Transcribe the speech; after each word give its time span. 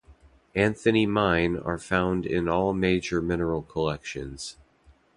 Anthony 0.55 1.05
Mine 1.05 1.57
are 1.57 1.77
found 1.77 2.25
in 2.25 2.47
all 2.49 2.73
major 2.73 3.21
mineral 3.21 3.61
collections. 3.61 4.57